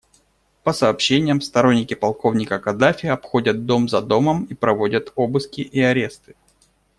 [0.63, 6.33] По сообщениям, сторонники полковника Каддафи обходят дом за домом и проводят обыски и аресты.